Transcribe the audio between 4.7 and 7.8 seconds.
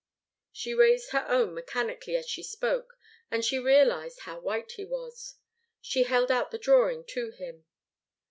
he was. She held out the drawing to him.